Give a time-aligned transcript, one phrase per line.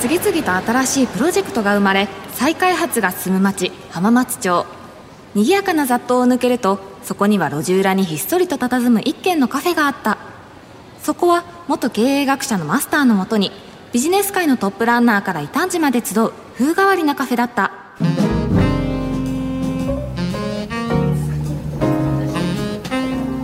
[0.00, 4.64] 次々と新しいプロジェクトが生まれ再開発が進む町浜松町。
[5.34, 10.18] 賑やかな雑踏を抜けるとそこには路地裏にひっそりと佇む一軒のカフェがあった。
[11.02, 13.52] そこは元経営学者のマスターのもとに
[13.92, 17.72] ビジネス界のトップランナーから異端児まで集う風変わりなカフェだった。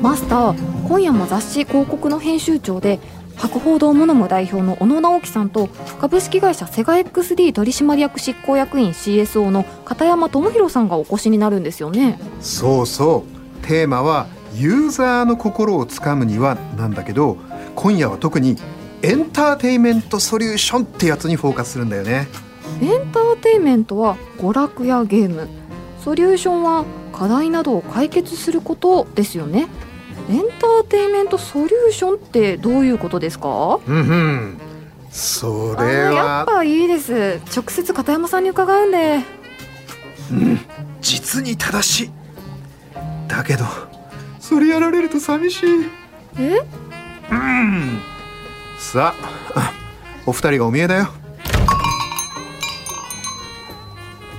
[0.00, 3.00] マスター今夜も雑誌広告の編集長で
[3.36, 5.68] 博報堂モノム代表の小野直樹さんと
[6.00, 12.18] 株式会社セガ XD 取締役執行役員 CSO の片山智博さんがお越しになるんですよね。
[12.40, 13.24] そうそ
[13.62, 13.66] う。
[13.66, 17.36] テーマはユーザーの心をつかむにはなんだけど
[17.74, 18.56] 今夜は特に
[19.02, 22.28] エンターテイメントソリューションってやつにフォーカスするんだよね。
[22.80, 25.48] エンターテイメントは娯楽やゲーム。
[26.06, 29.66] ソリューションは課題などを解決することですよね
[30.28, 33.78] エンターテイメントソリューションってどういうことですか？
[33.86, 34.60] うんうん。
[35.10, 37.40] それはやっぱいいです。
[37.56, 39.20] 直接片山さんに伺うんで。
[40.32, 40.60] うん
[41.00, 42.10] 実に正しい。
[43.28, 43.64] だけど
[44.40, 45.68] それやられると寂しい。
[46.38, 46.60] え？
[47.30, 48.00] うん。
[48.78, 49.14] さ
[49.54, 49.72] あ
[50.26, 51.08] お二人がお見えだよ。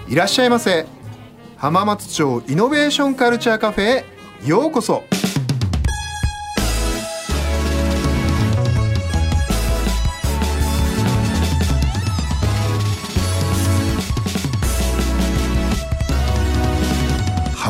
[0.10, 0.86] いらっしゃいませ。
[1.58, 4.06] 浜松町イノベーションカルチャーカフェへ
[4.46, 5.04] ようこそ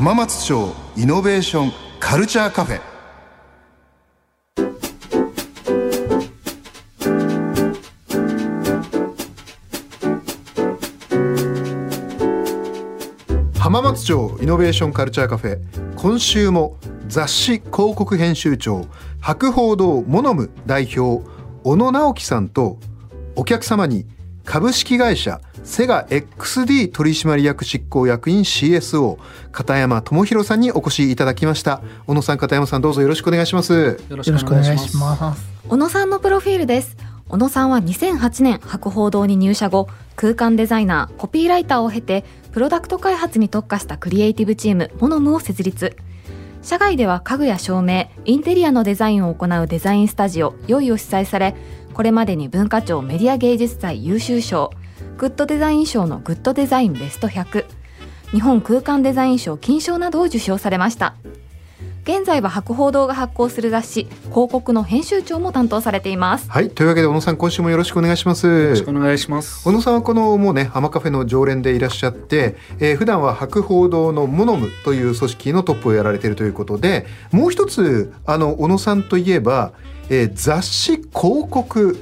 [0.08, 2.81] 浜松町イノベーションカルチャーカフェ。
[13.59, 15.59] 浜松町イノベーションカルチャーカフェ。
[15.97, 16.78] 今週も
[17.09, 18.85] 雑誌広告編集長
[19.19, 21.30] 博報堂モノム代表
[21.66, 22.80] 小野直樹さんと
[23.35, 24.05] お客様に
[24.45, 29.19] 株式会社セガ XD 取締役執行役員 CSO
[29.51, 31.81] 片山智博さんにお越しいただきました。
[32.07, 34.00] 小野さん片山さんどうぞよろしくお願いします。
[34.09, 35.44] よろしくお願いします。
[35.67, 36.95] 小野さんのプロフィールです。
[37.27, 42.23] 小野さんは2008年博報堂に入社後空間デザイナーコピーライターを経て
[42.53, 45.97] プロダクト開発に特化したクリエイティブチームモノムを設立。
[46.63, 51.56] 社外では家具や照明インテリアのデザインを行うデザインスタジオ良いを主催され
[51.94, 54.72] これまでに文化庁メディア芸術祭優秀賞
[55.17, 57.66] グッドデザイン賞のグッドデザインベスト100
[58.33, 61.16] 日本空間デザイン賞金賞などを受賞されました。
[62.03, 66.50] 現在は博報堂が発行する雑誌広告の編集長も担当されています。
[66.51, 68.45] はいというわけで小野さん今週もよろしくお願いします。
[68.45, 69.63] よろしくお願いします。
[69.63, 79.73] 小野さんはこのもうね浜カフェの常連でいらっしゃって、えー、普段は博報堂のモノムという組織のトップをやられているということでもう一つあの小野さんといえば、
[80.09, 81.97] えー、雑誌広告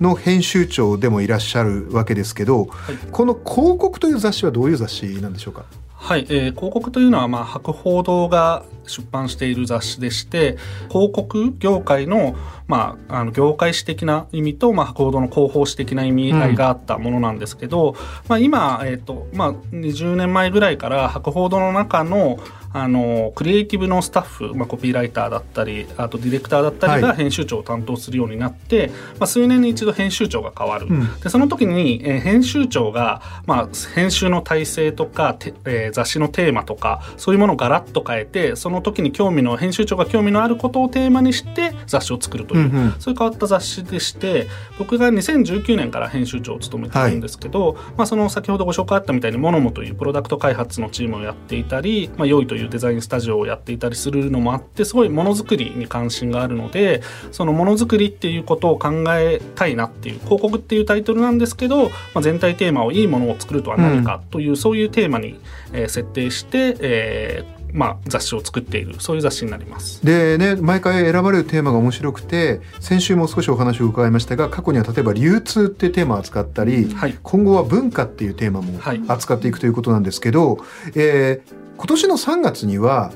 [0.00, 5.64] の編集長でもいらっしゃるわけですけど、はい、この広告という雑誌はどういう雑誌なんでしょうか？
[6.00, 10.56] はい、えー、広告というのは、まあ、博報堂が出版している雑誌でして
[10.88, 12.36] 広告業界の,、
[12.68, 17.96] まあ、あの業界史的な意味と、まあ、博報堂の広報史的な意味合いがあったものなんですけど、うん、
[18.28, 22.38] まあ、今、えーとまあ、20年前ぐらいから博報堂の中の
[22.78, 44.46] あのクリエイティブのスタッフ、まあ、コピーライターだったりあとディレクターだったりが編集長を担当するようになって、はい、まあ、数年に一度編集長が変わる、うん、でその時に、えー、編集長が、まあ、編集の体制とか、えー、雑誌のテーマとかそういうものをガラッと変えてその時に興味の編集長が興味のあることをテーマにして雑誌を作るという、うんうん、そういう変わった雑誌でして
[44.78, 57.02] 僕が2019年から編集長を務めてるんですけど、はい、まあ、その先ほどご紹介あったみたいにモノモというプロダクト開発のチームをやっていたり、まあ、良いというデザインスタジオをやっていたりするのもあってすごいものづくりに関心があるので
[57.32, 65.40] そのものづくりっていうことを考えたいなっていう広告っていうタイトルなんですけど、まあ、全体テーマをいいものを作るとは何かという、うん、そういうテーマに、
[65.72, 70.04] えー、設定して、えーまあ、雑誌を作っているそういう雑誌になります。
[70.04, 83.12] でね毎回選ばれるテーマが面白くて先週も少しお話を伺いましたが過去には例えば流通っていうテーマを扱ったり、はい、今後は文化っていうテーマも扱っていくということなんですけど、はい、えー、今年の3月には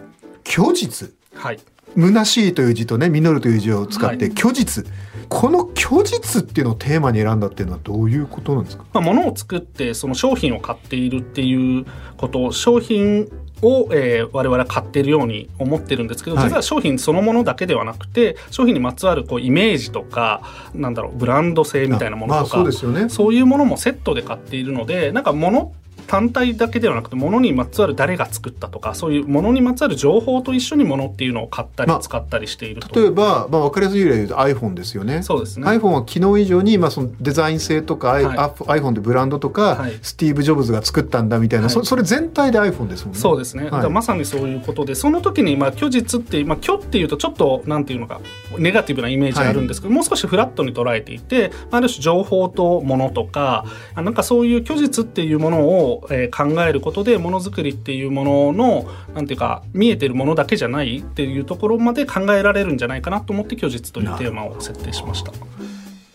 [0.47, 1.59] 虚実、はい、
[1.97, 4.93] 虚しいという字とね実るという字を使って虚実、はい、
[5.29, 11.85] この虚実っていうのをテーマに選んだっていうのはどういうことなんですか、まあ、物を作ってその商品を買っているっていう
[12.17, 13.29] こと商品
[13.63, 20.43] を、えー、我々は買っているように思ってるんですけど、はい、実は商品そのものだけではなくて商品にまつわるこうイメージとか
[20.75, 25.73] なんだろうブランド性みたいなものとかそうですよ、ね、そういうものもセットで買っているのでなんか物
[26.07, 35.23] 単体だけではなくて物にまつわる誰が作ったとかそういう物にまつわる情報と一緒に物っていうのを買ったり使ったりしていると、例えば、まあ、分かりやすい例で言うと iPhone ですよね。
[35.23, 35.67] そうですね。
[35.67, 38.25] iPhone は機能以上に、まあ、そのデザイン性とか、はい。
[38.25, 39.99] iPhone でブランドとか、はい。
[40.03, 41.73] スティーブ・ジョブズが作ったんだみたいな、はい。
[41.73, 43.21] そそれ全体で iPhone ですもんね。
[43.21, 43.91] そうですね、はい。
[43.91, 48.21] まさにそういうことでその時にまあ虚実ってまあ、虚っていうとちょっとなんていうのか
[48.59, 53.65] ネガティブなイメージあるんですけど、もう少しフラットに捉えていてまあある種情報とものとか
[53.95, 65.33] あなんかそういう虚実っていうものを、えー考えることでものづくりっていうもののなんていうか見えてるものだけじゃないっていうところまで考えられるんじゃないかなと思って虚実というテーマを設定しました。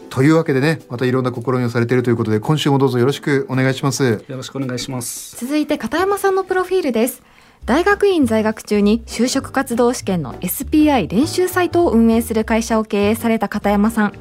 [0.10, 4.24] というわけでねまたいろんな試みをされているということで今週もどうぞよろしくお願いします。
[4.28, 5.38] よろしくお願いします。
[5.40, 7.22] 続いて片山さんのプロフィールです
[7.66, 14.14] 大学院在学中に就職活動試験の SPI 練習サイトを運営する会社を経営された片山さん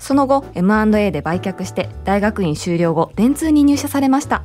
[0.00, 4.42] その後 M&A で売却して大学院修了後電通に入社されました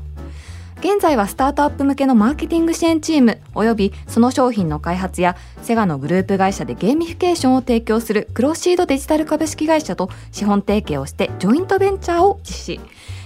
[0.80, 12.80] 現在はスタートアップ向けのマーケティング支援チームおよびその商品の開発やセガのグループ会社でゲーミフィケーションを提供するクロシードデジタル株式会社と資本提携をしてジョイントベンチャーを実施。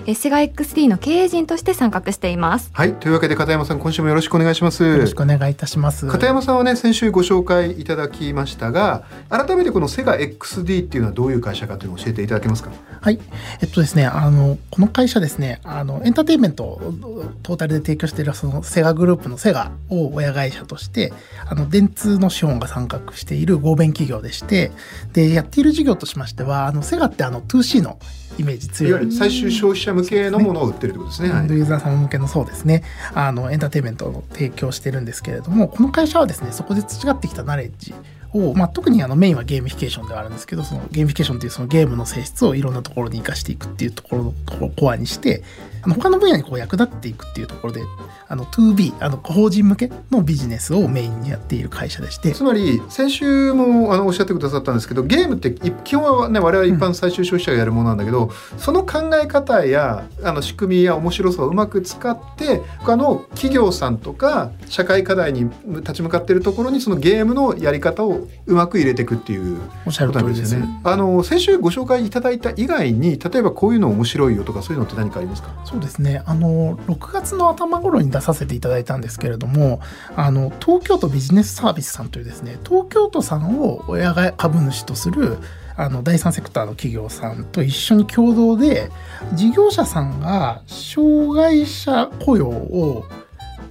[0.05, 4.83] えセガ XD の経営陣として参画していますはいというわけで片山さん今週もよろしくお願いします。
[4.83, 6.07] よろしくお願いいたします。
[6.07, 12.71] 片山さんはね先週ご紹介いただきましたが改めてこのセガ XD っていうのはどういう会社かというのを教えていただけますか？
[13.01, 13.19] はい。
[13.61, 21.13] えっとですね、あの、この会社ですね、あの、エンターテインメントをトータルで提供しているそのセガグループのセガを親会社として、
[21.47, 24.71] あの、電通の資本が参画している合弁企業でして、
[25.13, 27.99] で、やっている事業としましては、あの、セガってあの、2C の
[28.39, 31.29] イメージい強いわゆる最終消費者向けのものを売ってるってことですね。
[31.29, 37.93] はいエンドユーザー様向けのそうですねあのエンターテインメントを提供してるんですけれどもこの会社はですねそこで培ってきたナレッジ
[38.33, 44.33] を、まあ、特にあのメインはゲーミフィケーションではあるんですけどそのゲーミフィケーションというそのゲームの性質をいろんなところに生かしていくっていうところ
[44.65, 45.43] をコアにして
[45.87, 47.81] あの他の分野にこう役立っていくっていうところで
[48.27, 52.33] あの 2B あの法人向けのビジネスをメインにやっている会社でして。
[52.33, 70.81] つまり先週もあのおっしゃってくださったんですけどゲームってい基本はね我々一般最終消費者がやるものなんだけど、その考え方やあの仕組みや面白さをうまく使って他の企業さんとか社会課題に立ち向かっているところにそのゲームのやり方をうまく入れていくっていうおっしゃることなん通りですよね。
[70.83, 75.49] あの先週ご紹介いただいた以外に例えばこういうの面白いよとかそういうのって何かありますか？
[75.65, 76.21] そうですね。
[76.25, 79.81] あの6月の頭頃に出させていただいたんですけれども
[80.15, 85.37] あの東京都ビジネスサービスさんというですね東京都さんを親が株主とする
[85.75, 88.91] あの第三セクターの企業さんと一緒に共同で
[89.33, 93.05] 事業者さんが障害者雇用を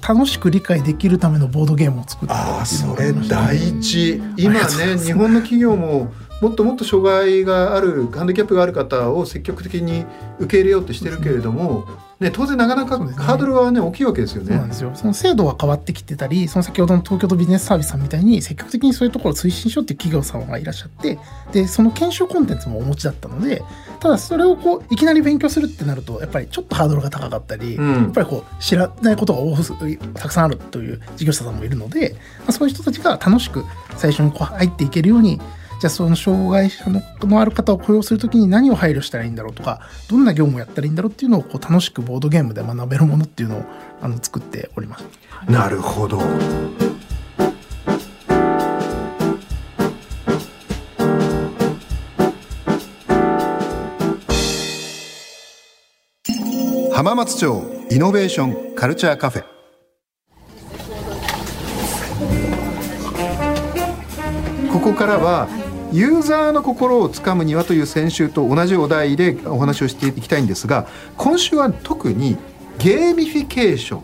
[0.06, 4.22] 楽しく理解できるためのボードゲームを作ってるっていうのがありましたね事。
[4.36, 10.04] 今ね日本の企業ももっともっと障害があるハンディキャップがある方を積極的に
[10.38, 11.86] 受け入れようとしてるけれども、
[12.20, 14.68] ね、当然なかなかハードルはね大きいわけですよねそうなん。
[14.68, 14.90] ですよ。
[14.94, 21.18] その制度が変わってきてたり、その先ほどの東京都ビジネスサービスさんみたいに積極的にそういうところを推進しようっていう企業様がいらっしゃって、
[21.52, 23.62] で、その研修コンテンツもお持ちだったので、
[24.00, 29.40] ただそれをこう、いきなり勉強するってなると、やっぱりちょっとハードルが高かったり、うんやっぱりこう、知らないことが
[30.14, 33.64] たくさんあるという事業者さんもいるので、まあ、そういう人たちが楽しく
[33.96, 35.40] 最初にこう入っていけるように、
[35.78, 43.64] じゃあその障害者ののある方を雇用するときに何を配慮したらいいんだろうとかどんな業務をやったらいいんだろうっていうのをこう楽しくボードゲームで学べるものっていうのを
[44.00, 45.04] あの作っております。
[45.48, 46.20] なるほど。
[56.94, 59.56] 浜松町イノベーションカルチャーカフェ
[64.72, 72.36] ここからはユーザーの心をつかむにはという先週と同じお題でお話をしていきたいんですが今週は特に
[72.78, 74.02] ゲーミフィケーション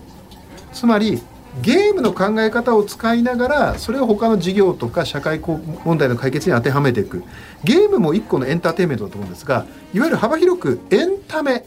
[0.73, 1.21] つまり
[1.61, 7.25] ゲームの考え方を使いながらそれを他の事業とか社会問題の解決に当てはめていく。
[7.63, 11.65] ゲームも一個のエンターテインメントだと思うんですがいわゆる幅広くエンタメ。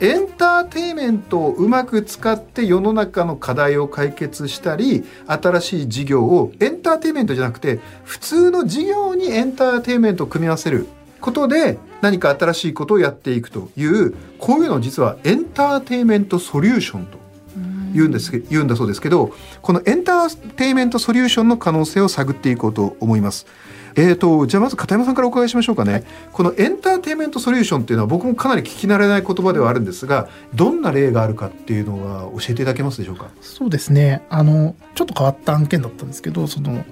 [0.00, 10.86] エンターテインメントをうまく使って世の中の課題を解決したり新しい事業をエンターテインメントじゃなくて普通の事業にエンターテインメントを組み合わせる。
[11.22, 17.18] ことで何か新しいことをやっていくというこういうのを実はエンターテインメントソリューションと
[17.94, 23.46] 言うんですけ言うんだそうですけどこのエンターテインメントソリューションの可能性を探っていこうと思います。
[23.94, 33.28] えーと、じゃあまず片山さんからお伺いしましょうかね、このエンターテインメントソリューションっていうのは僕もかなり聞き慣れない言葉ではあるんですがどんな例があるかっていうのは教えていただけますでしょうか？
[33.40, 34.22] そうですね。
[34.30, 36.84] あのちょっと変わった案件だったんですけどその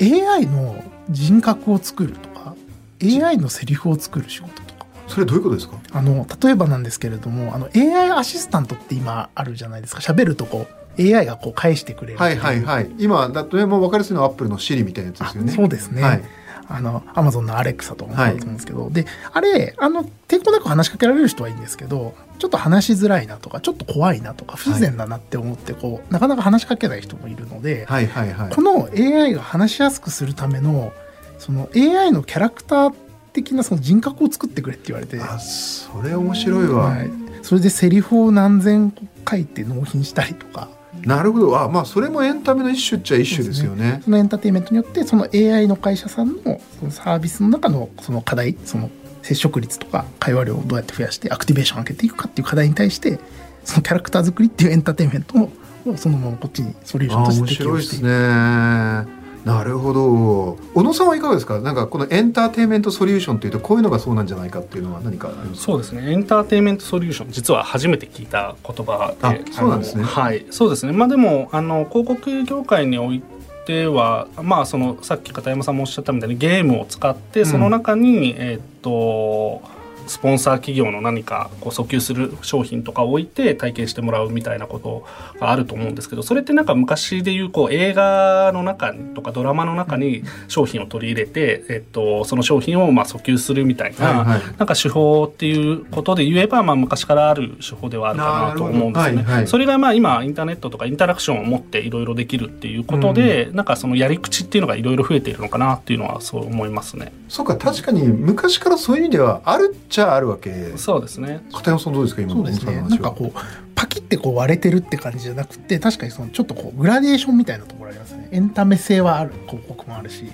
[0.00, 2.54] AI の人格を作るとか
[3.02, 4.86] AI のセリフを作る仕事とか。
[5.08, 5.76] それどういうことですか？
[5.92, 10.00] あの例えばなんですけれどもあの AI アシスタントって今あるじゃないですか。
[10.00, 10.66] 喋るとこ。
[10.70, 12.18] う AI がこう返してくれる。
[12.18, 12.90] はいはいはい。
[12.98, 15.52] 今だとねもう分かりやすいのはアップルの Siri みたいなやつですよね。
[15.52, 16.22] そうですね、はい。
[16.68, 28.54] あのアマゾンのアレクサとかもあると思うんですけど、であれあの抵抗なく話しかけられる人はいいんですけどちょっと話しづらいなとかちょっと怖いなとか不自然だなって思ってこう、なかなか話しかけない人もいるので、はいはいはい。
[28.54, 30.92] この AI が話しやすくするための
[31.38, 32.94] その AI のキャラクター
[33.32, 37.10] 的なその人格を作ってくれって言われて、あそれ面白いわ、はい、
[37.42, 40.68] それでセリフを何千個書いて納品したりとか
[41.02, 41.58] なるほど。
[41.58, 44.00] あまあそれもエンタメの一種っちゃ一種ですよね。
[44.04, 48.90] そのエンターテインメントによってその AI の会社さんのそのサービスの中のその課題その
[49.22, 53.18] 接触率とか会話量をどうやって増やしてアクティベーションを上げていくかっていう課題に対して
[53.64, 59.19] そのキャラクター作りっていうエンターテインメントをそのままこっちにソリューションとしてあ面適用してい白いですね。
[59.19, 60.58] くなるほど。
[60.74, 61.60] 小野さんはいかがですか？
[61.60, 66.12] なんかこのエンターテインメントソリューションというとこういうのがそうなんじゃないかっていうのは何かそうですね。
[66.12, 70.04] エンターテインメントソリューション実は初めて聞いた言葉であそうなんですね。
[70.04, 70.46] はい。
[70.50, 70.92] そうですね。
[70.92, 73.22] まあでもあの広告業界におい
[73.66, 79.62] てはまあそのさっき片山さんもおっしゃったみたいにゲームを使ってその中に、えーっと
[80.10, 85.06] スポンサー企業の何かこう訴求する商品とかを置いて体験してもらうみたいなこと
[85.38, 94.24] があると思うんですけどそれってなんか昔でいうこう映画の中にとかドラマの中に商品を取り入れて、えっと、その商品をまあ訴求するみたいな、
[94.58, 99.46] なんか手法っていうことで言えば、まあ、昔からある手法ではあるかなと思うんですよね。
[99.46, 107.12] それがまあ今インターネットとかインタラクションを持っていろいろできるっていうことで、なんかそのやり口っていうのがいろいろ増えているのかなっていうのはそう思いますね。
[107.30, 110.72] そうか確かに昔からそういう意味ではあるっちゃあるわけ。
[110.76, 111.46] そうですね。
[111.52, 112.72] 片山さんどうですか今そうですね。
[112.72, 112.90] 小野さんの話は。
[112.90, 118.28] なんかこうパキってこう割れてるって感じじゃなくて確かにそのちょっとこうグラデーションみたいなところありますね。
[118.32, 120.24] エンタメ性はある広告もあるし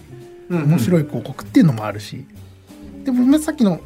[0.49, 0.71] うんうん。
[0.71, 2.25] 面白い広告っていうのもあるし、
[3.05, 3.79] でも今さっきの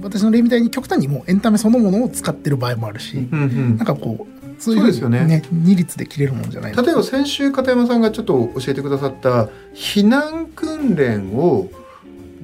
[0.00, 3.76] 私の例みたいに極端にもうエンタメそのものを使ってる場合もあるし、うんうん。
[3.76, 5.42] なんかこうそういうそうですよね。
[5.52, 11.68] 二律で切れるもんじゃない例えば先週片山さんがちょっと教えてくださった避難訓練を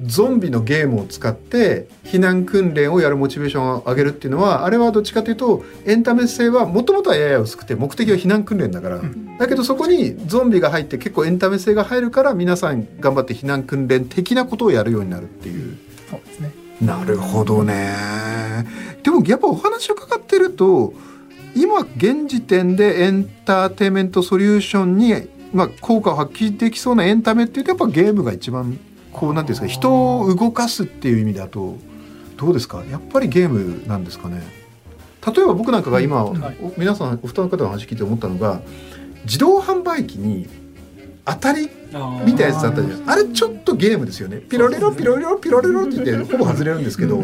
[0.03, 15.77] ゾンビのゲームを使って避難訓練をやるモチベーションを上げるっていうのはあれはどっちかというとエンタメ性はもともとはやや薄くて目的は避難訓練だから、んだけどそこにゾンビが入って結構エンタメ性が入るから皆さん頑張って避難訓練的なことをやるようになるっていう。
[16.09, 17.95] そうですねなるほどね。
[19.03, 20.93] でもやっぱお話を伺ってると
[21.55, 25.13] 今現時点でエンターテインメントソリューションに、
[25.53, 28.79] まあ、効果を発揮できそうなエンタメっていうとやっぱゲームが一番
[29.11, 31.77] こうなんていうんですか人を動かすっていう意味だと
[32.37, 32.83] どうですか？
[32.89, 34.41] やっぱりゲームなんですかね？
[35.25, 36.41] 例えば僕なんかが今、うん。
[36.41, 36.57] はい。
[36.61, 38.61] お皆さんお二人の方の話聞いて思ったのが
[39.25, 40.47] 自動販売機に
[41.25, 41.69] 当たり
[42.25, 43.09] みたいなやつあったじゃん。
[43.09, 44.37] あれちょっとゲームですよね。
[44.37, 47.23] ピロレロピロレロピロレロって言って ほぼ外れるんですけど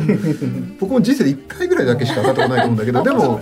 [0.79, 3.39] 僕も人生で1回ぐらいだけしか当たったことないと思うんだけどでも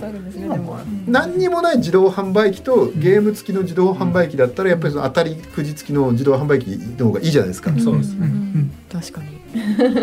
[1.06, 7.70] 何にもない自動販売機とゲーム付きの自動販売機だったらやっぱりその当たりくじ付きの自動販売機の方がいいじゃないですか。
[7.78, 8.72] そうですうんうん。
[8.92, 9.36] 確かに。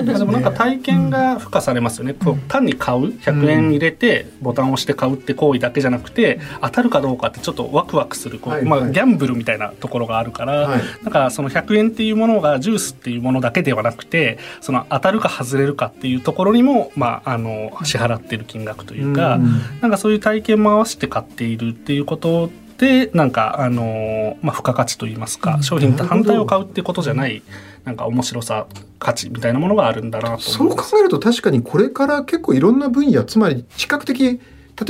[0.06, 8.70] まあでもなんか体験が付加されますよね、こう単に買う100円入れてボタンを押して買うって行為だけじゃなくて当たるかどうかってちょっとワクワクするこう、はいはい。
[8.70, 10.80] まあ、ギャンブルみたいなところがあるから、は
[11.12, 25.64] からその100円っていうものがジュースっていうものだけではなくてその当たるか外れるかっていうところにも、まあ、あの支払ってる金額というか、うんなんかそういう体験も合わせて買っているっていうことでなんかあのまあ、付加価値といいますか、うん。
[25.64, 27.42] 商品単体を買うってことじゃない
[27.86, 28.68] なんか面白さ
[29.00, 30.84] 価値みたいなものがあるんだなとそう考。
[31.00, 34.40] えると確かにこれから結構いろんな分野つまり比較的例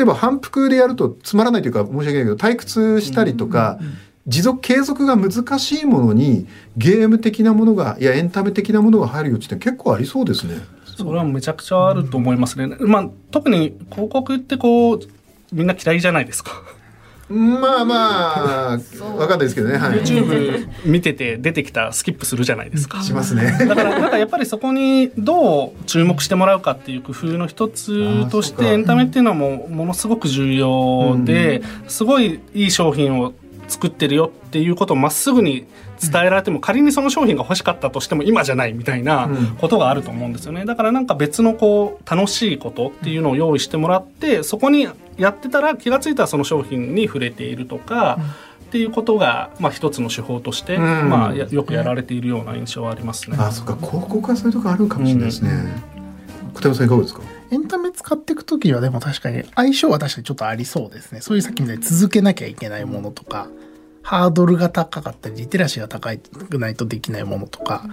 [0.01, 3.79] えば反復でやるとつまらないというか申し訳ないけど退屈したりとか、
[4.27, 10.57] 持続継続が難しいものにゲーム的なものがいやエンタメ的なものが入る余地って結構ありそうですね。
[10.85, 12.67] それはめちゃくちゃあると思いますね。
[12.79, 14.99] まあ特に広告ってこう
[15.51, 16.51] みんな嫌いじゃないですか。
[17.29, 19.77] まあまあそうわかんないですけどね。
[19.77, 19.99] はい。
[19.99, 23.01] YouTube 見てて出てきたスキップするじゃないですか。
[23.01, 23.55] しますね。
[23.67, 33.33] だからなんかやっぱりそこにどう注目してもらうかっていう工夫の一つとしてエンタメっていうのはもうものすごく重要で、すごいいい商品を
[33.67, 35.65] 作ってるよっていうことをまっすぐに
[36.01, 48.17] 伝えられても仮にその商品が欲しかったとしても今じゃないみたいなうんことがあると思うんですよねだからなんか別のこう楽しいことっていうのを用意してもらってそこにやってたら気が付いたらその商品に触れているとか、
[48.63, 53.37] っていうことが、まあ、一つの手法として、うんまあ、やよくやられているような印象はありますね。
[53.39, 55.51] あそっか広告はそういうとこあるかもしれないですね。
[56.55, 57.21] 片山さんいかがですか？
[57.53, 61.21] エンタメ使っていく時はでも確かに相性は確かにちょっとありそうですね。
[61.21, 63.47] そういうさっきみたいに続けなきゃいけないものとか
[64.01, 67.85] ハードルが高かったりリテラシーが高くないとできないものとか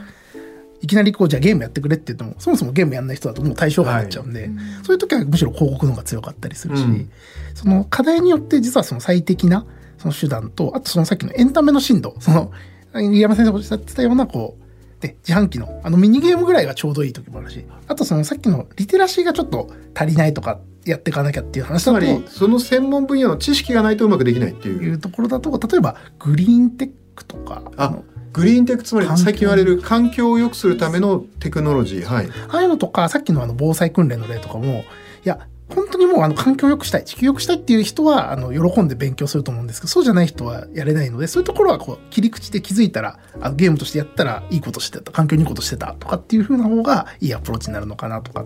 [0.81, 4.51] いきなりこうじゃあゲームやってくれって言ってもそもそもゲームやんない人だともう対象外になっちゃうんで、はい
[4.83, 7.11] そういう時はむしろ広告の方が強かったりするし、うん。
[7.55, 9.67] その課題によって実はその最適な
[9.99, 12.51] その手段とあとそのさっきのエンタメの深度その
[12.95, 14.70] 飯山先生がおっしゃってたようなこう
[15.01, 32.05] で自販機のあのミニゲームぐらいがちょうどいい時もあるしあとそのさっきのリテラシーがちょっと足りないとかやっていかなきゃっていう話つまりその専門分野の知識がないとうまくできないっていいううところだと例えばグリーンテックとかあのグリーンテックつまり最近言われる環境を良くするためのテクノロジー。
[32.05, 32.29] はい。
[32.49, 34.85] ああいうのとかさっきのあの防災訓練の例とかも
[35.25, 48.45] いや本当にもうあの環境を良くしたい地球を良くしたいっていう人はあの喜んで勉強すると思うんですけどそうじゃない人はやれないのでそういうところはこう切り口で気づいたらあのゲームとしてやったらいいことしてた環境にいいことしてたとかっていう風な方がいいアプローチになるのかなとか。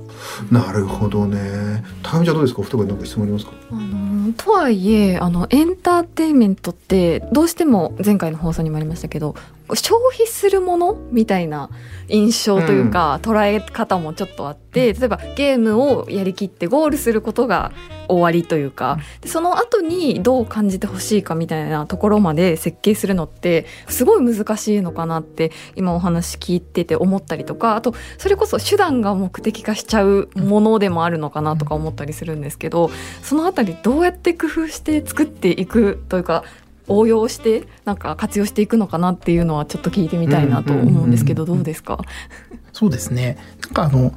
[0.50, 1.85] なるほどね。
[2.02, 2.61] 高見ちゃんどうですか？
[2.61, 3.52] お二人なんか質問ありますか？
[3.71, 9.35] あのとはいえあのエンターテインメントってどうしても前回の放送にもありましたけど
[9.75, 11.71] 消費するものみたいな
[12.09, 17.73] 印象というか、捉え方もちょっとあって例えばゲームをやりきってゴールすることが
[18.09, 32.90] 終わりというかでその後にどう感じてほしいかみたいなところまで設計するのってすごい難しいのかなって今お話聞いてて思ったりとかあとそれこそ手段が目的化しちゃうものでもあるのかなとか思ったりするんですけど
[33.23, 36.45] そのあたりどうやって工夫して作っていくというか
[36.88, 41.99] 応用してなんか活用していくのかなっていうのはちょっと聞いてみたいなと思うんですけどどうですか？
[42.73, 43.38] そうですね。
[43.62, 44.12] なんかあの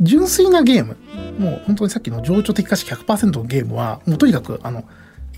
[0.00, 0.96] 純粋なゲーム。
[1.38, 4.84] もう本当にさっきの情緒的価値100%のゲームはもうとにかくあの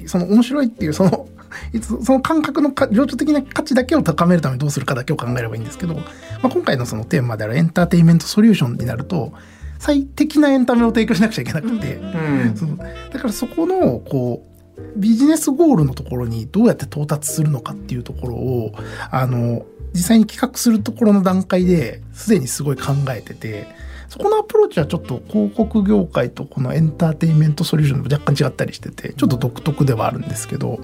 [0.07, 1.28] その面白いっていうその
[1.73, 6.00] いつその感覚のか情緒的な価値だけを高めるためにどうするかだけを考えればいいんですけど、ま
[6.45, 9.33] あ、今回のそのテーマであるエンターテインメントソリューションになると
[9.78, 12.57] 最適なエンタメを提供しなくちゃいけなくて、うん。
[12.57, 12.85] そのだ
[13.21, 14.53] からそこのこう
[14.97, 18.73] ビジネスゴールのところにどうやって到達するのかっていうところを
[19.11, 23.69] あの実際に企画するところの段階ですでにすごい考えてて
[24.09, 30.78] そこのアプローチはちょっと広告業界とこのエンターテインメントソリューションで若干違ったりしててちょっと独特ではあるんですけど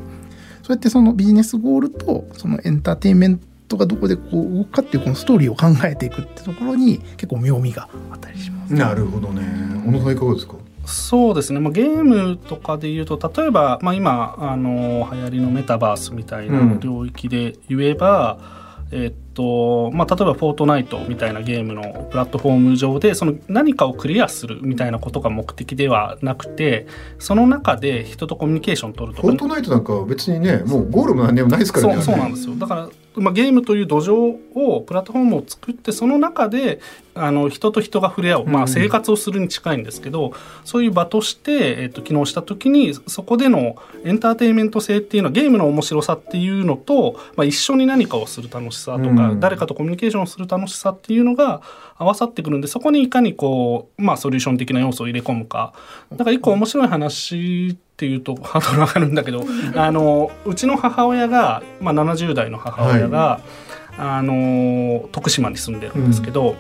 [0.63, 8.75] そうやってそのビジネスゴールとそのエンターテインメントがどこでこう動くかっていうこのストーリーを考えていくってところに結構妙味があったりします。
[8.75, 9.43] なるほどね
[9.87, 10.55] 小野さんいかがですか？
[10.91, 18.39] そうですね、まあ、ゲームとかで言うと例えば、まあ、今あの流行りのメタバースみたいなうん領域で言えば、
[18.93, 26.87] えっとまあ、例えば「フォートナイト」みたいなゲームのプラットフォーム上でその何かをクリアするみたいなことが目的ではなくて
[27.19, 29.29] その中で人とコミュニケーションを取るとか。
[29.29, 31.95] フォートナイトなんか別にねもうゴールも何でもないですからね。
[31.97, 32.55] そうそうなんですよ。
[32.57, 36.81] だから、まあ、ゲームという土壌をプラットフォームを作ってその中で
[37.15, 40.33] あの人と人が触れ合う、まあ、生活をするに近いんですけど、
[40.65, 49.41] そういう場として、えっと機能した時にそこでのエンターテインメント性っていうのはゲームの面白さっていうのと、まあ、一緒に何かをする楽しさとか、うん。
[49.41, 51.63] 誰かとコミュニケーションをする楽しさっていうのが
[51.97, 55.73] 合わさってくるんでそこにいかにこう、まあ、ソリューション的な要素を入れ込むか。
[56.13, 59.45] だから一個面白い話っていうとハードル上がるんだけど
[59.75, 63.41] あのうちの母親が、まあ、70代の母親が、
[64.01, 66.57] あの徳島に住んでるんですけど、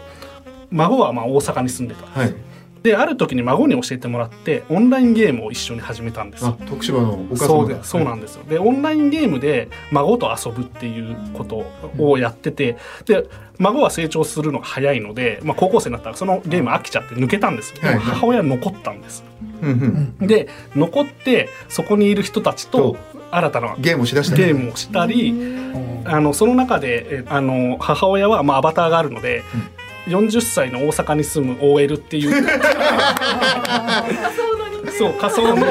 [0.70, 2.16] 孫はまあ大阪に住んでたんです。
[2.16, 2.34] よはい。
[2.82, 6.52] である時に孫に教えてもらってオンラインゲームを一緒に始めたんです。
[6.66, 8.44] 徳島のお母そうでそうなんですよ。
[8.44, 11.64] でオンラインゲームで孫と遊ぶっていうこと
[11.98, 13.26] をやっててで
[13.58, 17.94] 孫は成長するのが早いので、まあ、高校生になったらそのゲーム飽きちゃって抜けたんですよ、はい。
[17.96, 19.24] はい母親は残ったんです。
[19.62, 20.26] うんうん。
[20.26, 22.96] で残ってそこにいる人たちと
[23.30, 24.36] 新たなゲームをしだした。
[24.36, 25.34] ねゲームをしたり
[26.04, 29.42] あのその中でえあの母親は、まあ、アバターがあるので、
[30.06, 32.60] 40歳の大阪に住む OL っていう。
[35.00, 35.66] そう仮想の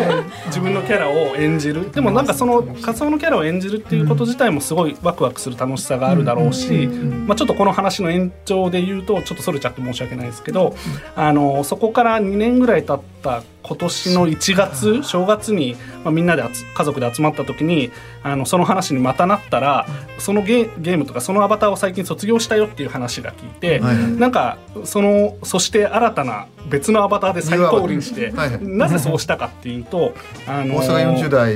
[0.47, 1.91] 自分のキャラを演じる。
[1.91, 10.75] でもなんかその仮想のキャラを演じるっていうこと自体もすごいワクワクする楽しさがあるだろうし、まあ、ちょっとこの話の延長で言うとちょっとそれちゃって申し訳ないですけど
[11.15, 17.91] あのそこから2年ぐらい経った今年の1月正月に、まあ、みんなで集家族で集まった時に
[18.23, 19.85] あのその話にまたなったら
[20.17, 24.11] そのゲゲームとかそのアバターを最近卒業したよっていう話が聞いて、はいはい。
[24.13, 28.59] なんかそのそして新たな別のアバターで再降臨して、はいはい。
[28.67, 30.15] なぜそうしたかっていうと
[30.47, 31.55] あの大阪40代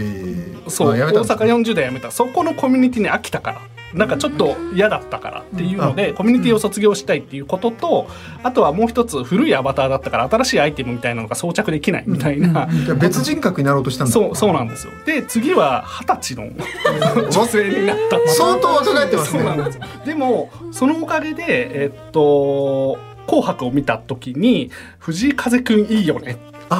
[0.70, 2.12] そう大阪40代辞めた。
[2.12, 3.62] そこのコミュニティに飽きたから
[3.94, 8.08] なんかちょっと嫌だったからっていうので、コミュニティを卒業したいっていうことと
[8.44, 12.68] あとはもう一つ古いアバターだったから新しいアイテムみたいなのが装着できないみたいな、
[13.00, 14.14] 別人格になろうとしたんだ。
[14.14, 14.94] そうそうなんですよ。
[15.06, 16.50] で次は二十歳の
[17.30, 19.44] 女性になった相当若返ってますね。
[19.64, 19.84] ですよ。
[20.06, 26.38] でもそのおかげでえっと紅白を見た時に藤井風くんいいよね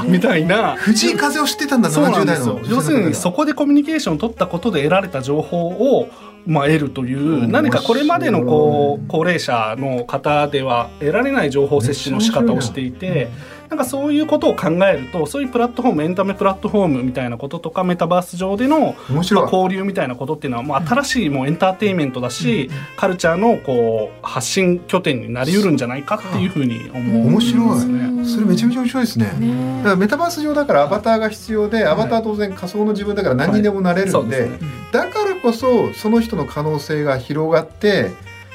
[0.08, 0.76] みたいな。
[0.76, 2.54] 藤井風を知ってたんだそうなん70代ですよ。
[2.56, 6.10] の要するにそこでコミュニケーションを取ったことで得られた情報を
[6.46, 13.30] まあ、得るという何かこれまでのこう高齢者の方では得られない情報摂取の仕方をしていて
[13.74, 19.44] なんかそういうことを考えるとそういうプラットフォームエンタメプラットフォームみたいなこととかメタバース上での面白い。
[19.44, 27.76] まあ、交流みたいなことっていうのはもう新しいもうエンターテインメントだしカルチャーのこう発信拠点になりうるんじゃないかっていうふうに思うん面白い。
[27.76, 28.26] ですね。
[28.26, 29.26] それめちゃめちゃ面白いですね。
[29.26, 34.60] だからメタバース上だからアバターが必要でアバターは当然仮想の自分だから何にでもなれるんでそうですね。
[34.92, 38.12] だからこそその人の可能性が広がって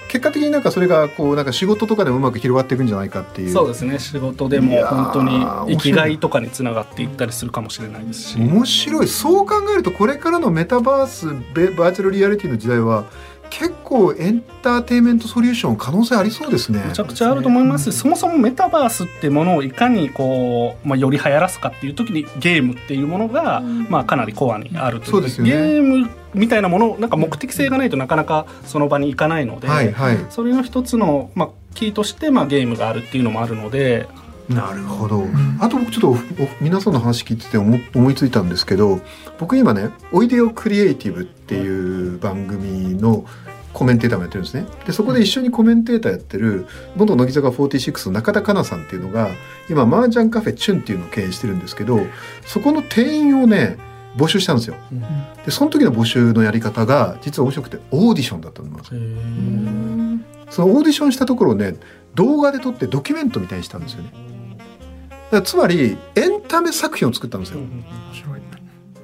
[0.09, 3.53] 結果的になんかそれがこうなんか仕事とかでもうまく広がっていくんじゃないかっていう。
[3.53, 3.99] そうですね。
[3.99, 8.38] 仕事でも本当に生きがいとかにつながっていったりするかもしれないですし。
[8.38, 9.07] 面白い。
[9.07, 13.05] そう考えるとこれからのメタバースベバーチャルリアリティの時代は
[13.51, 16.85] 結構エンターテインメントソリューション可能性ありそうですね。
[16.87, 17.93] めちゃくちゃあると思います。
[17.93, 25.11] しそもそもメタバースってものをいかにこう、まあ、より流行らすかっていう時にゲームっていうものが、まあ、かなりコアにあるという。
[25.13, 25.51] そうですよね。
[25.51, 30.19] ゲームみたいなものなんか目的性がないとなかなかその場に行かないので、はいはい。
[30.31, 34.09] それの一つの、まあ、キーとして、まあ、ゲームがあるっていうのもあるので
[34.49, 35.25] なるほど、
[35.61, 39.01] あと僕ちょっと皆さんの話聞いてて思思いついたんですけど
[39.39, 43.27] 僕今ね「おいでよクリエイティブ」っていう番組の
[43.75, 44.67] コメンテーターもやってるんですね。
[44.87, 49.29] でそこで一緒にコメンテーターやってる元乃木坂46の中田香菜さんっていうのが
[49.69, 52.01] 今麻雀カフェチュンっていうのを経営してるんですけど
[52.47, 53.77] そこの店員をね
[54.17, 54.77] 募集したんですよ。
[55.45, 58.91] でその時の募集のやり方が実は面白くてオーディションだったんです
[60.51, 61.77] そのオーディションしたところをね
[62.15, 64.13] 動画で撮ってドキュメントみたいにしたんですよね
[65.45, 67.59] つまりエンタメ作品を作ったんですよ。
[67.59, 68.38] 面白い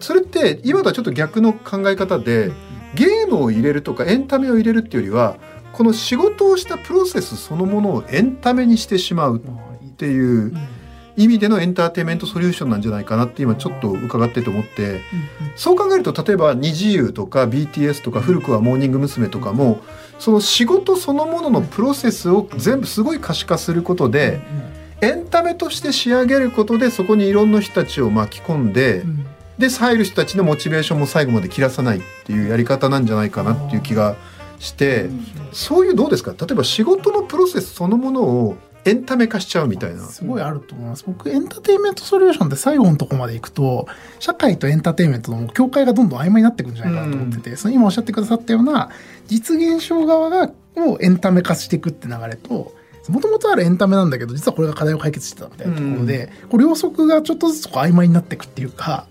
[0.00, 2.52] それって今とはちょっと逆の考え方で
[2.94, 5.38] ゲームを入れるとかエンタメを入れるっていうよりは
[5.72, 10.52] この仕事をしたプロセスそのものをエンタメにしてしまうっていう
[11.16, 15.00] 意味でのエンターテインメントソリューションなんじゃないかなって今ちょっと伺ってて思って
[15.56, 19.28] そう考えると例えば二次優とか BTS とか古くはモーニング娘。
[19.28, 19.80] とかも
[20.18, 24.40] その仕事そのもののプロセスを全部すごい可視化することで
[25.04, 29.04] エンタメとして仕上げることでそこにいろんな人たちを巻き込んで
[29.58, 34.16] で入る人たちのモチベーションも最後まで切らさないっていうやり方なんじゃないかなっていう気が
[34.58, 35.10] して
[35.52, 36.32] そういうどうですか？
[36.32, 40.02] 例えば仕事のプロセスそのものをエンタメ化しちゃうみたいな。
[40.02, 41.04] すごいあると思います。
[41.06, 43.88] 僕、エンターテインメントソリューションって最後のとこまで行くと、
[44.18, 48.90] 社会とエンターテインメントの境界がどんどん曖昧になっていくんじゃないかなと思ってて、その今おっしゃってくださったような、
[49.26, 52.74] 実現象側が、をエンタメ化していくって流れと、
[53.08, 59.06] もともとあるエンタメなんだけど、実はこれが課題を解決してたみたいなところで、こう両側がちょっとずつこう曖昧になっていくっていうか、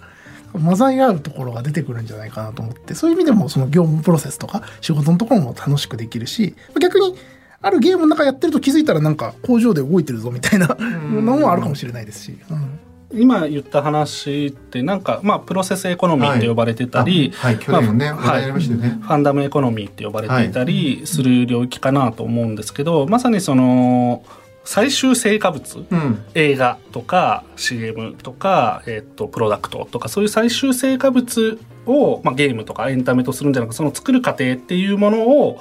[0.54, 7.16] 混ざり合うところが出てくるんじゃないかなと思って、そういう意味でもその業務プロセスとか仕事のところも楽しくできるし、逆に
[7.62, 12.38] あるゲームの中やってると気づいたらなんか工場で動いてるぞみたいなのもあるかもしれないですし。
[12.50, 12.80] うん
[13.14, 17.32] 今言った話ってなんか、まあ、プロセスエコノミーって呼ばれてたり。
[19.02, 24.24] ファンダムエコノミーって呼ばれていたりする領域かなと思うんですけど、まさにその
[24.66, 35.60] 最終成果物、うん、映画とか CM とか、えっとプロダクトとかそういう最終成果物を、まあ、ゲームとかエンタメとするんじゃなくその作る過程っていうものを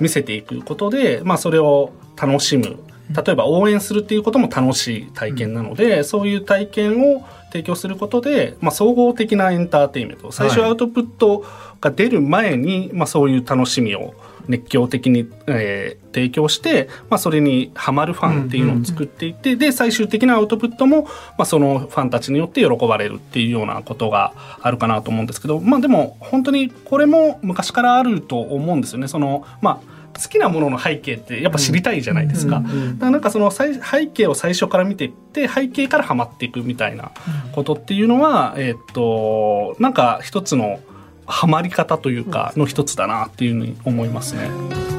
[0.00, 2.78] 見せていくことで、まあ、それを楽しむ
[3.10, 11.44] 例えば応援するっていうことも楽しい体験なので、そういう体験を提供することで、まあ、総合的なエンターテインメント最初はいアウトプット
[11.80, 14.14] が出る前に、まあ、そういう楽しみを
[14.48, 29.08] 熱狂的に、えー提供して、まあ、それにハマるファンっていうのを作っていって、で最終的なアウトプットも、まあ、そのファンたちによって喜ばれるっていうようなことがあるかなと思うんですけど、まあ、でも本当にこれも昔からあると思うんですよね。
[29.08, 32.56] そのまあ好きなものの背景ってやっぱ知りたいじゃないですか。
[32.56, 32.70] だか
[33.00, 37.10] らなんかその最背景を最初から見ていって背景からハマっていくみたいな
[37.52, 40.80] ことっていうのは、えーっとなんか一つの
[41.26, 44.91] ハマり方というかの一つだなっていうふうに思いますね。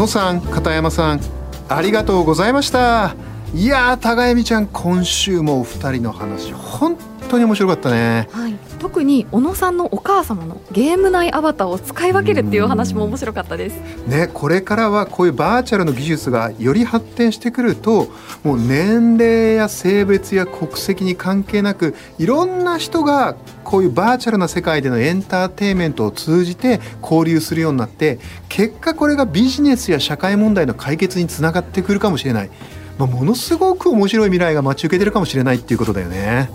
[0.00, 1.20] 野さん片山さん
[1.68, 3.14] ありがとうございました。
[3.54, 6.96] いやー高恵美ちゃん今週もお二人の話本
[7.28, 8.26] 当に面白かったね。
[8.32, 13.78] はい、特に小野さんのお母様のゲーム内アバターを使い分けるっていうお話も面白かったです。
[14.06, 18.08] ね、これからはこういうバーチャルの技術がより発展してくると
[18.42, 32.50] もう年齢や性別や国籍に関係なくいろんな人がこういうバーチャルな世界でのエンターテインメントを通じて交流するようになって結果これがビジネスや社会問題の解決につながってくるかもしれない、
[32.98, 36.50] まあ、ものすごく面白い未来が待ち受けてるかもしれないっていうことだよね。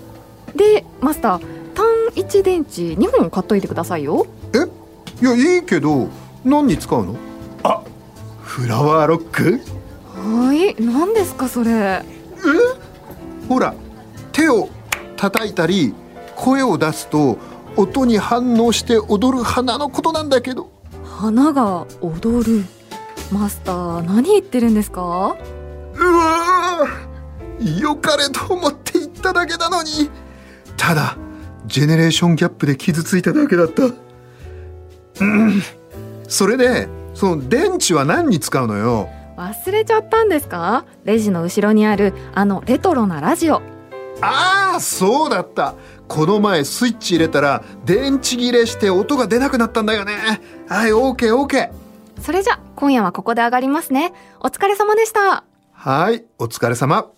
[0.56, 1.55] でマスター
[2.16, 4.26] 単一電池2本買っといてくださいよ。
[4.54, 4.60] え？
[5.22, 6.08] いやいいけど
[6.44, 7.16] 何に使うの？
[7.64, 7.82] あ
[8.42, 9.60] フラワーロック？
[10.14, 10.76] はい。
[10.82, 12.04] 何ですかそれ？
[13.50, 13.76] ほら
[14.32, 14.70] 手を
[15.18, 15.94] 叩いたり
[16.36, 17.38] 声を出すと
[17.76, 20.72] 音に反応して踊る花のことなんだけど。
[21.04, 22.64] 花が踊る。
[23.32, 25.02] マスター何言ってるんですか？
[25.02, 27.80] うわー！
[27.80, 30.10] よかれと思って言っただけなのに。
[30.78, 31.18] ただ
[31.68, 33.84] ジェネレーションギャップで傷ついただけだった。
[35.22, 35.62] うん。
[36.28, 39.10] それでその電池は何に使うのよ？
[39.38, 40.86] 忘れちゃったんですか？
[41.04, 43.62] レジの後ろにあるあのレトロなラジオ。
[44.22, 45.76] ああそうだった。
[46.08, 50.14] この前スイッチ入れたら電池切れして音が出なくなったんだよね。
[50.68, 51.72] はい OKOK
[52.22, 54.14] それじゃ今夜はここで上がりますね。
[54.40, 55.44] お疲れ様でした。
[55.74, 57.10] はいお疲れ様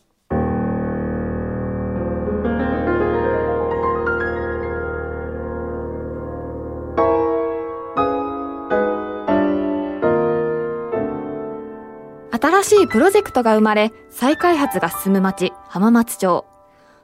[12.58, 16.46] 新しいプロジェクトが生まれ再開発が進む町浜松町。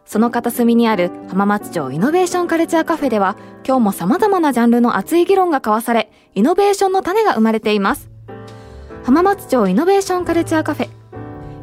[0.03, 8.09] その片隅にある浜松町イノベーションカルチャーカフェでは今日も様々なジャンルの熱い議論が交わされイノベーションの種が生まれています。
[9.03, 10.89] 浜松町イノベーションカルチャーカフェ。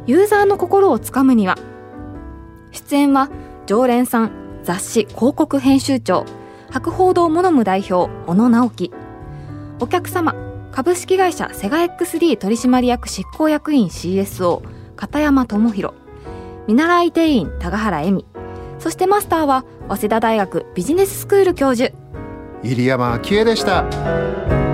[0.07, 1.57] ユーザーの心をつかむには
[2.71, 3.29] 出演は
[3.65, 6.25] 常連さん雑誌広告編集長
[6.69, 8.91] 博報堂モノム代表小野直樹。
[9.81, 10.33] お客様
[10.71, 14.61] 株式会社セガ XD 取締役執行役員 CSO
[14.95, 15.95] 片山智弘
[16.67, 18.25] 見習い店員高原恵美
[18.81, 21.93] そしてマスターは早稲田大学ビジネススクール教授。
[22.63, 24.70] 入山昭恵でした。